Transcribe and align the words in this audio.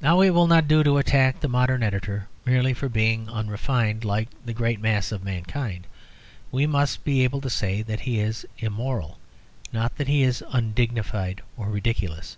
Now 0.00 0.20
it 0.20 0.30
will 0.30 0.46
not 0.46 0.68
do 0.68 0.84
to 0.84 0.96
attack 0.96 1.40
the 1.40 1.48
modern 1.48 1.82
editor 1.82 2.28
merely 2.44 2.72
for 2.72 2.88
being 2.88 3.28
unrefined, 3.28 4.04
like 4.04 4.28
the 4.46 4.52
great 4.52 4.80
mass 4.80 5.10
of 5.10 5.24
mankind. 5.24 5.88
We 6.52 6.68
must 6.68 7.02
be 7.02 7.24
able 7.24 7.40
to 7.40 7.50
say 7.50 7.82
that 7.82 8.02
he 8.06 8.20
is 8.20 8.46
immoral, 8.58 9.18
not 9.72 9.96
that 9.96 10.06
he 10.06 10.22
is 10.22 10.44
undignified 10.52 11.42
or 11.56 11.68
ridiculous. 11.68 12.36